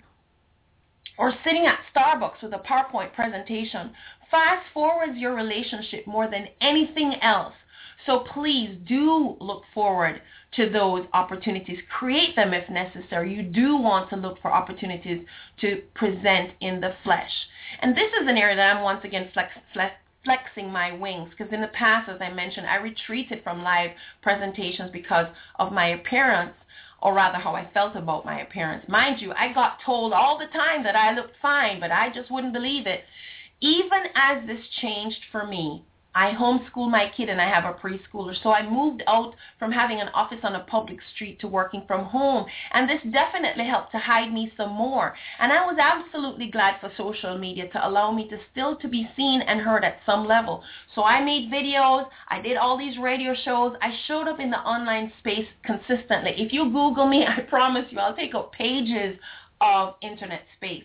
or 1.17 1.33
sitting 1.45 1.67
at 1.67 1.79
Starbucks 1.95 2.43
with 2.43 2.53
a 2.53 2.59
PowerPoint 2.59 3.13
presentation, 3.15 3.93
fast 4.29 4.67
forwards 4.75 5.17
your 5.17 5.37
relationship 5.37 6.05
more 6.05 6.29
than 6.29 6.49
anything 6.61 7.15
else. 7.23 7.55
So 8.07 8.25
please 8.35 8.77
do 8.89 9.37
look 9.39 9.63
forward 9.73 10.21
to 10.57 10.69
those 10.69 11.07
opportunities. 11.13 11.79
Create 11.97 12.35
them 12.35 12.53
if 12.53 12.69
necessary. 12.69 13.33
You 13.33 13.45
do 13.45 13.77
want 13.77 14.11
to 14.11 14.17
look 14.17 14.43
for 14.43 14.53
opportunities 14.53 15.25
to 15.61 15.81
present 15.95 16.51
in 16.61 16.81
the 16.81 16.95
flesh. 17.05 17.31
And 17.83 17.97
this 17.97 18.11
is 18.21 18.27
an 18.27 18.37
area 18.37 18.57
that 18.57 18.77
I'm 18.77 18.83
once 18.83 19.05
again 19.05 19.31
flex, 19.33 19.53
flex, 19.73 19.95
flexing 20.25 20.73
my 20.73 20.91
wings 20.91 21.31
because 21.31 21.53
in 21.53 21.61
the 21.61 21.69
past, 21.69 22.11
as 22.11 22.21
I 22.21 22.33
mentioned, 22.33 22.67
I 22.67 22.77
retreated 22.79 23.45
from 23.45 23.63
live 23.63 23.91
presentations 24.23 24.91
because 24.91 25.27
of 25.61 25.71
my 25.73 25.91
appearance 25.91 26.55
or 27.03 27.15
rather 27.15 27.39
how 27.39 27.55
I 27.55 27.71
felt 27.73 27.97
about 27.97 28.25
my 28.25 28.41
appearance. 28.41 28.85
Mind 28.89 29.21
you, 29.21 29.33
I 29.33 29.53
got 29.53 29.79
told 29.85 30.13
all 30.13 30.39
the 30.39 30.47
time 30.47 30.83
that 30.85 30.97
I 30.97 31.15
looked 31.15 31.37
fine, 31.41 31.81
but 31.81 31.91
I 31.91 32.11
just 32.13 32.31
wouldn't 32.31 32.53
believe 32.53 32.87
it. 32.87 33.05
Even 33.61 34.03
as 34.15 34.47
this 34.47 34.65
changed 34.81 35.21
for 35.31 35.47
me, 35.47 35.85
I 36.15 36.33
homeschool 36.33 36.91
my 36.91 37.11
kid 37.17 37.29
and 37.29 37.41
I 37.41 37.49
have 37.49 37.65
a 37.65 37.79
preschooler. 37.79 38.35
So 38.43 38.51
I 38.51 38.69
moved 38.69 39.03
out 39.07 39.35
from 39.59 39.71
having 39.71 40.01
an 40.01 40.09
office 40.09 40.41
on 40.43 40.57
a 40.57 40.65
public 40.65 40.99
street 41.15 41.39
to 41.41 41.49
working 41.49 41.85
from 41.87 42.05
home. 42.05 42.47
And 42.73 42.89
this 42.89 43.01
definitely 43.13 43.65
helped 43.65 43.93
to 43.93 43.99
hide 43.99 44.33
me 44.33 44.53
some 44.57 44.71
more. 44.71 45.15
And 45.39 45.53
I 45.53 45.65
was 45.65 45.77
absolutely 45.81 46.51
glad 46.51 46.81
for 46.81 46.91
social 46.97 47.39
media 47.39 47.69
to 47.69 47.89
allow 47.89 48.11
me 48.11 48.29
to 48.29 48.39
still 48.51 48.77
to 48.77 48.89
be 48.89 49.09
seen 49.17 49.41
and 49.43 49.61
heard 49.61 49.85
at 49.85 50.01
some 50.05 50.27
level. 50.27 50.65
So 50.95 51.05
I 51.05 51.23
made 51.25 51.51
videos. 51.51 52.07
I 52.29 52.41
did 52.43 52.57
all 52.57 52.77
these 52.77 52.99
radio 52.99 53.35
shows. 53.45 53.77
I 53.81 53.91
showed 54.07 54.27
up 54.27 54.41
in 54.41 54.51
the 54.51 54.59
online 54.59 55.13
space 55.21 55.47
consistently. 55.65 56.33
If 56.37 56.53
you 56.53 56.65
Google 56.65 57.07
me, 57.07 57.25
I 57.29 57.41
promise 57.43 57.87
you 57.91 57.99
I'll 57.99 58.17
take 58.17 58.35
up 58.35 58.53
pages 58.53 59.17
of 59.61 59.95
internet 60.03 60.43
space. 60.57 60.85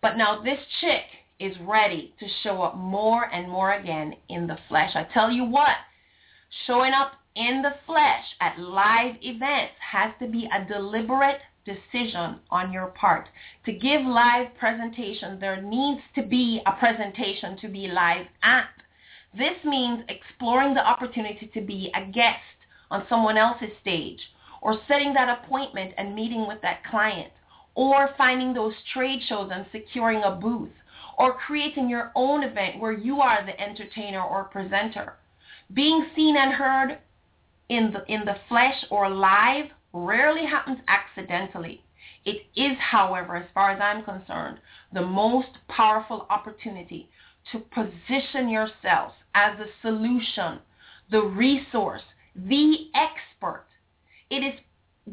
But 0.00 0.16
now 0.16 0.42
this 0.42 0.60
chick 0.80 1.02
is 1.40 1.54
ready 1.60 2.14
to 2.18 2.26
show 2.42 2.62
up 2.62 2.76
more 2.76 3.24
and 3.24 3.50
more 3.50 3.74
again 3.74 4.14
in 4.28 4.46
the 4.46 4.58
flesh. 4.68 4.90
I 4.94 5.04
tell 5.14 5.30
you 5.30 5.44
what, 5.44 5.76
showing 6.66 6.92
up 6.92 7.12
in 7.36 7.62
the 7.62 7.74
flesh 7.86 8.24
at 8.40 8.58
live 8.58 9.14
events 9.22 9.74
has 9.80 10.12
to 10.20 10.26
be 10.26 10.48
a 10.52 10.64
deliberate 10.64 11.40
decision 11.64 12.40
on 12.50 12.72
your 12.72 12.88
part. 12.88 13.28
To 13.66 13.72
give 13.72 14.02
live 14.02 14.48
presentations, 14.58 15.40
there 15.40 15.62
needs 15.62 16.00
to 16.16 16.22
be 16.22 16.60
a 16.66 16.72
presentation 16.72 17.56
to 17.58 17.68
be 17.68 17.86
live 17.86 18.26
at. 18.42 18.68
This 19.36 19.62
means 19.64 20.02
exploring 20.08 20.74
the 20.74 20.86
opportunity 20.86 21.50
to 21.54 21.60
be 21.60 21.92
a 21.94 22.10
guest 22.10 22.40
on 22.90 23.06
someone 23.08 23.36
else's 23.36 23.70
stage 23.80 24.18
or 24.62 24.80
setting 24.88 25.12
that 25.14 25.42
appointment 25.44 25.92
and 25.98 26.14
meeting 26.14 26.48
with 26.48 26.60
that 26.62 26.82
client 26.90 27.30
or 27.74 28.10
finding 28.18 28.52
those 28.52 28.74
trade 28.92 29.20
shows 29.28 29.50
and 29.52 29.66
securing 29.70 30.22
a 30.24 30.32
booth 30.32 30.70
or 31.18 31.34
creating 31.34 31.90
your 31.90 32.12
own 32.14 32.44
event 32.44 32.78
where 32.78 32.92
you 32.92 33.20
are 33.20 33.44
the 33.44 33.60
entertainer 33.60 34.22
or 34.22 34.44
presenter. 34.44 35.14
Being 35.74 36.06
seen 36.14 36.36
and 36.36 36.52
heard 36.52 36.98
in 37.68 37.92
the, 37.92 38.04
in 38.10 38.24
the 38.24 38.36
flesh 38.48 38.84
or 38.90 39.10
live 39.10 39.66
rarely 39.92 40.46
happens 40.46 40.78
accidentally. 40.86 41.82
It 42.24 42.46
is, 42.56 42.76
however, 42.78 43.36
as 43.36 43.46
far 43.52 43.70
as 43.70 43.80
I'm 43.80 44.04
concerned, 44.04 44.58
the 44.92 45.02
most 45.02 45.48
powerful 45.68 46.26
opportunity 46.30 47.08
to 47.52 47.58
position 47.58 48.48
yourself 48.48 49.12
as 49.34 49.58
the 49.58 49.66
solution, 49.82 50.60
the 51.10 51.22
resource, 51.22 52.02
the 52.36 52.90
expert. 52.94 53.66
It 54.30 54.44
is 54.44 54.60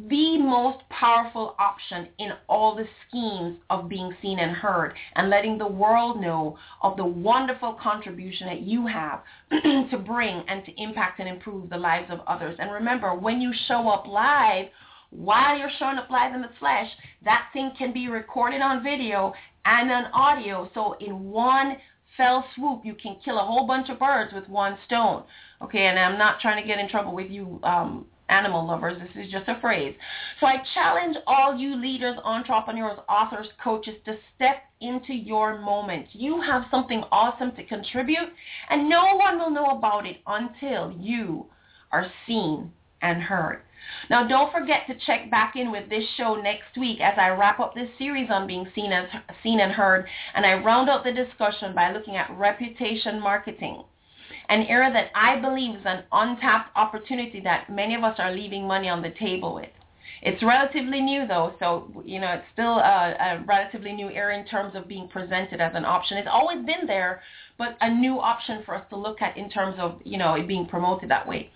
the 0.09 0.37
most 0.37 0.79
powerful 0.89 1.55
option 1.57 2.09
in 2.19 2.31
all 2.47 2.75
the 2.75 2.87
schemes 3.07 3.57
of 3.69 3.87
being 3.87 4.13
seen 4.21 4.39
and 4.39 4.51
heard 4.51 4.93
and 5.15 5.29
letting 5.29 5.57
the 5.57 5.67
world 5.67 6.19
know 6.19 6.57
of 6.81 6.97
the 6.97 7.05
wonderful 7.05 7.77
contribution 7.81 8.47
that 8.47 8.61
you 8.61 8.85
have 8.87 9.23
to 9.51 9.97
bring 9.97 10.43
and 10.47 10.65
to 10.65 10.81
impact 10.81 11.19
and 11.19 11.29
improve 11.29 11.69
the 11.69 11.77
lives 11.77 12.09
of 12.11 12.19
others. 12.27 12.55
And 12.59 12.71
remember, 12.71 13.15
when 13.15 13.39
you 13.39 13.53
show 13.67 13.87
up 13.87 14.05
live, 14.07 14.65
while 15.11 15.57
you're 15.57 15.69
showing 15.79 15.97
up 15.97 16.09
live 16.09 16.35
in 16.35 16.41
the 16.41 16.49
flesh, 16.59 16.89
that 17.23 17.47
thing 17.53 17.71
can 17.77 17.93
be 17.93 18.09
recorded 18.09 18.61
on 18.61 18.83
video 18.83 19.33
and 19.65 19.91
on 19.91 20.05
audio. 20.13 20.69
So 20.73 20.97
in 20.99 21.23
one 21.23 21.77
fell 22.17 22.45
swoop, 22.55 22.81
you 22.83 22.95
can 22.95 23.17
kill 23.23 23.39
a 23.39 23.45
whole 23.45 23.65
bunch 23.65 23.89
of 23.89 23.99
birds 23.99 24.33
with 24.33 24.47
one 24.49 24.77
stone. 24.85 25.23
Okay, 25.61 25.85
and 25.85 25.97
I'm 25.97 26.17
not 26.17 26.39
trying 26.41 26.61
to 26.61 26.67
get 26.67 26.79
in 26.79 26.89
trouble 26.89 27.15
with 27.15 27.31
you 27.31 27.59
um, 27.63 28.05
animal 28.35 28.67
lovers. 28.67 28.97
This 28.99 29.25
is 29.25 29.31
just 29.31 29.47
a 29.47 29.59
phrase. 29.61 29.95
So 30.39 30.47
I 30.47 30.57
challenge 30.73 31.15
all 31.25 31.55
you 31.57 31.75
leaders, 31.75 32.17
entrepreneurs, 32.23 32.99
authors, 33.07 33.47
coaches 33.63 33.95
to 34.05 34.17
step 34.35 34.57
into 34.81 35.13
your 35.13 35.59
moment. 35.59 36.07
You 36.11 36.41
have 36.41 36.63
something 36.69 37.03
awesome 37.11 37.55
to 37.55 37.63
contribute, 37.63 38.29
and 38.69 38.89
no 38.89 39.15
one 39.15 39.39
will 39.39 39.51
know 39.51 39.77
about 39.77 40.05
it 40.05 40.17
until 40.27 40.91
you 40.99 41.45
are 41.91 42.07
seen 42.27 42.71
and 43.01 43.21
heard. 43.21 43.61
Now, 44.09 44.27
don't 44.27 44.51
forget 44.51 44.87
to 44.87 44.95
check 45.05 45.29
back 45.29 45.55
in 45.55 45.71
with 45.71 45.89
this 45.89 46.03
show 46.17 46.35
next 46.35 46.75
week 46.77 46.99
as 47.01 47.13
I 47.19 47.29
wrap 47.29 47.59
up 47.59 47.75
this 47.75 47.89
series 47.97 48.29
on 48.31 48.47
being 48.47 48.67
seen, 48.73 48.91
as, 48.91 49.07
seen 49.43 49.59
and 49.59 49.71
heard, 49.71 50.07
and 50.33 50.45
I 50.45 50.53
round 50.55 50.89
out 50.89 51.03
the 51.03 51.11
discussion 51.11 51.75
by 51.75 51.91
looking 51.91 52.15
at 52.15 52.31
reputation 52.31 53.21
marketing 53.21 53.83
an 54.49 54.63
era 54.63 54.91
that 54.91 55.11
I 55.15 55.39
believe 55.39 55.75
is 55.75 55.85
an 55.85 56.03
untapped 56.11 56.75
opportunity 56.75 57.41
that 57.41 57.69
many 57.69 57.95
of 57.95 58.03
us 58.03 58.15
are 58.19 58.31
leaving 58.31 58.67
money 58.67 58.89
on 58.89 59.01
the 59.01 59.11
table 59.11 59.55
with. 59.55 59.69
It's 60.21 60.41
relatively 60.41 61.01
new 61.01 61.27
though, 61.27 61.53
so 61.59 61.91
you 62.03 62.19
know 62.19 62.31
it's 62.31 62.45
still 62.53 62.77
a, 62.77 63.15
a, 63.19 63.43
relatively 63.45 63.91
new 63.91 64.09
era 64.09 64.37
in 64.37 64.45
terms 64.45 64.73
of 64.75 64.87
being 64.87 65.07
presented 65.07 65.61
as 65.61 65.73
an 65.75 65.85
option. 65.85 66.17
It's 66.17 66.27
always 66.31 66.65
been 66.65 66.87
there, 66.87 67.21
but 67.57 67.77
a 67.81 67.93
new 67.93 68.19
option 68.19 68.63
for 68.65 68.75
us 68.75 68.83
to 68.89 68.95
look 68.95 69.21
at 69.21 69.37
in 69.37 69.49
terms 69.49 69.75
of 69.77 70.01
you 70.03 70.17
know 70.17 70.33
it 70.33 70.47
being 70.47 70.65
promoted 70.65 71.09
that 71.09 71.27
way. 71.27 71.51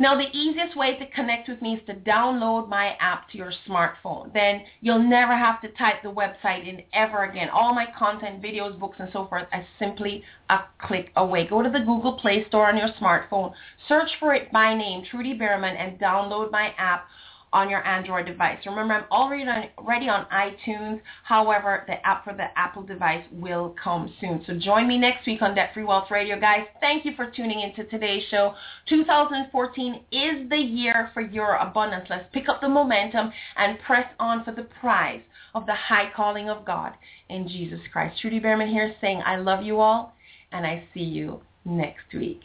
Now, 0.00 0.16
the 0.16 0.34
easiest 0.34 0.78
way 0.78 0.96
to 0.96 1.04
connect 1.10 1.46
with 1.46 1.60
me 1.60 1.74
is 1.74 1.86
to 1.86 1.94
download 1.94 2.70
my 2.70 2.96
app 3.00 3.28
to 3.30 3.36
your 3.36 3.52
smartphone. 3.68 4.32
Then 4.32 4.62
you'll 4.80 5.06
never 5.06 5.36
have 5.36 5.60
to 5.60 5.68
type 5.72 6.02
the 6.02 6.10
website 6.10 6.66
in 6.66 6.82
ever 6.94 7.24
again. 7.24 7.50
All 7.50 7.74
my 7.74 7.84
content, 7.98 8.40
videos, 8.40 8.80
books, 8.80 8.96
and 8.98 9.10
so 9.12 9.26
forth 9.26 9.46
are 9.52 9.66
simply 9.78 10.24
a 10.48 10.60
click 10.78 11.12
away. 11.16 11.46
Go 11.46 11.62
to 11.62 11.68
the 11.68 11.80
Google 11.80 12.14
Play 12.14 12.46
Store 12.48 12.68
on 12.68 12.78
your 12.78 12.88
smartphone, 12.98 13.52
search 13.88 14.08
for 14.18 14.32
it 14.32 14.50
by 14.50 14.74
name, 14.74 15.04
Trudy 15.04 15.38
Beerman, 15.38 15.76
and 15.78 16.00
download 16.00 16.50
my 16.50 16.72
app 16.78 17.06
on 17.52 17.68
your 17.68 17.84
Android 17.86 18.26
device. 18.26 18.58
Remember, 18.64 18.94
I'm 18.94 19.04
already 19.10 19.42
on, 19.42 19.68
already 19.78 20.08
on 20.08 20.26
iTunes. 20.26 21.00
However, 21.24 21.84
the 21.86 22.04
app 22.06 22.24
for 22.24 22.32
the 22.32 22.46
Apple 22.56 22.82
device 22.82 23.24
will 23.32 23.74
come 23.82 24.12
soon. 24.20 24.42
So 24.46 24.54
join 24.58 24.86
me 24.86 24.98
next 24.98 25.26
week 25.26 25.42
on 25.42 25.54
Debt 25.54 25.70
Free 25.74 25.84
Wealth 25.84 26.10
Radio, 26.10 26.38
guys. 26.38 26.66
Thank 26.80 27.04
you 27.04 27.12
for 27.16 27.30
tuning 27.30 27.60
into 27.60 27.84
today's 27.90 28.22
show. 28.30 28.54
2014 28.88 29.94
is 30.12 30.48
the 30.48 30.56
year 30.56 31.10
for 31.12 31.22
your 31.22 31.56
abundance. 31.56 32.06
Let's 32.08 32.26
pick 32.32 32.48
up 32.48 32.60
the 32.60 32.68
momentum 32.68 33.32
and 33.56 33.78
press 33.80 34.06
on 34.20 34.44
for 34.44 34.52
the 34.52 34.68
prize 34.80 35.22
of 35.54 35.66
the 35.66 35.74
high 35.74 36.10
calling 36.14 36.48
of 36.48 36.64
God 36.64 36.92
in 37.28 37.48
Jesus 37.48 37.80
Christ. 37.92 38.20
Trudy 38.20 38.40
Beerman 38.40 38.70
here 38.70 38.94
saying 39.00 39.22
I 39.26 39.36
love 39.36 39.64
you 39.64 39.80
all, 39.80 40.14
and 40.52 40.66
I 40.66 40.84
see 40.94 41.00
you 41.00 41.40
next 41.64 42.14
week. 42.14 42.42